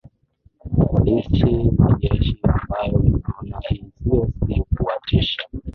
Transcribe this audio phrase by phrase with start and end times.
[0.89, 5.43] polishi na jeshi ambayo mnaona hii sio si kuwatisha